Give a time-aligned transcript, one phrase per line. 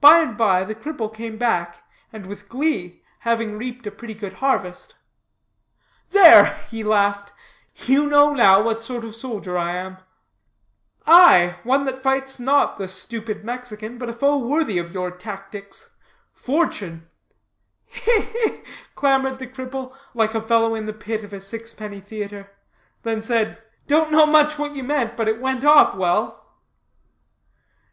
[0.00, 4.32] By and by, the cripple came back, and with glee, having reaped a pretty good
[4.42, 4.96] harvest.
[6.10, 7.32] "There," he laughed,
[7.76, 9.98] "you know now what sort of soldier I am."
[11.06, 15.92] "Aye, one that fights not the stupid Mexican, but a foe worthy your tactics
[16.32, 17.08] Fortune!"
[18.02, 18.62] "Hi, hi!"
[18.96, 22.50] clamored the cripple, like a fellow in the pit of a sixpenny theatre,
[23.04, 26.46] then said, "don't know much what you meant, but it went off well."